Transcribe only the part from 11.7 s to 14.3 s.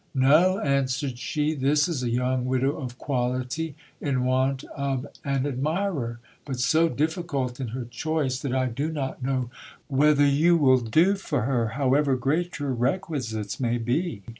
however great your requisites may be.